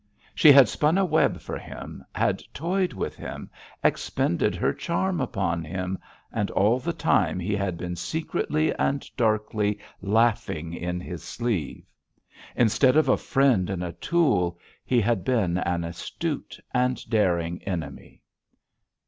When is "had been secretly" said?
7.55-8.73